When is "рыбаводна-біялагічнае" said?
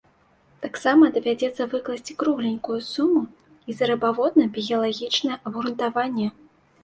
3.91-5.37